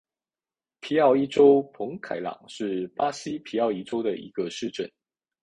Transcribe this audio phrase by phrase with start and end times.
[0.79, 4.91] 皮奥伊州博凯朗是巴西皮奥伊州的一个市镇。